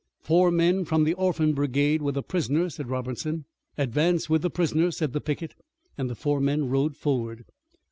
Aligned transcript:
"Four 0.23 0.49
men 0.49 0.83
from 0.85 1.03
the 1.03 1.13
Orphan 1.13 1.53
Brigade 1.53 2.01
with 2.01 2.17
a 2.17 2.23
prisoner," 2.23 2.71
said 2.71 2.89
Robertson. 2.89 3.45
"Advance 3.77 4.31
with 4.31 4.41
the 4.41 4.49
prisoner," 4.49 4.89
said 4.89 5.13
the 5.13 5.21
picket, 5.21 5.53
and 5.95 6.09
the 6.09 6.15
four 6.15 6.39
men 6.41 6.69
rode 6.71 6.95
forward. 6.97 7.45